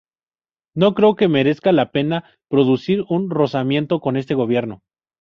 No 0.73 0.95
creo 0.95 1.15
que 1.15 1.27
merezca 1.27 1.71
la 1.71 1.91
pena 1.91 2.23
producir 2.49 3.03
un 3.07 3.29
rozamiento 3.29 3.99
con 4.01 4.17
ese 4.17 4.33
Gobierno...". 4.33 4.81